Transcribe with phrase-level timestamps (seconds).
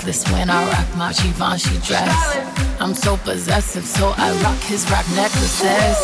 [0.00, 2.08] necklace when I rock my Givenchy dress.
[2.80, 5.98] I'm so possessive, so I rock his rock necklaces.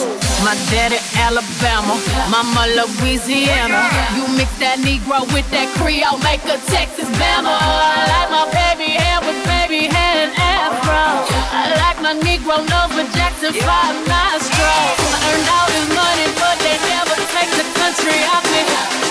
[0.45, 1.97] My daddy Alabama,
[2.29, 3.89] mama Louisiana.
[4.13, 7.57] You mix that Negro with that Creole, make a Texas Bama.
[7.57, 11.25] I like my baby hair with baby hair and afro.
[11.57, 14.99] I like my Negro nose with Jackson Five nostrils.
[15.09, 19.06] I earned all this money, but they never take the country off me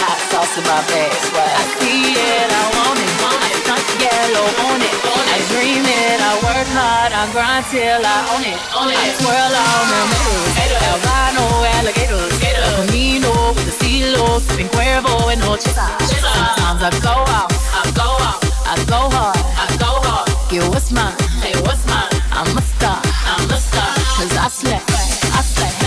[0.00, 1.26] hot sauce in my pants.
[1.36, 1.54] Right?
[1.60, 3.12] I see it, I want it.
[3.22, 4.96] I stunt yellow on it.
[5.32, 8.56] I dream it, I work hard, I grind till I own it.
[8.56, 10.52] I twirl all my medals.
[10.92, 11.44] Albino
[11.78, 12.32] alligators.
[12.82, 15.86] Camino with the CeeLo, sipping Cuervo and Horchata.
[16.04, 20.28] Sometimes I go out, I go out, I go hard, I go hard.
[20.50, 22.10] Get what's mine, hey what's mine?
[22.30, 23.94] I'm a star, I'm a star.
[24.16, 25.81] Cause I slept, I slept.